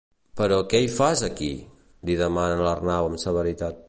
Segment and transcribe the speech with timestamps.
[0.37, 1.49] Però què hi fas, aquí?
[1.63, 3.77] —li demana l'Arnau amb severitat.